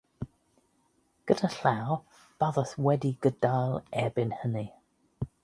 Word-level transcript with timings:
Gyda 1.31 1.49
llaw, 1.57 1.97
byddaf 2.45 2.73
wedi 2.87 3.13
gadael 3.27 3.79
erbyn 4.07 4.37
hynny. 4.41 4.67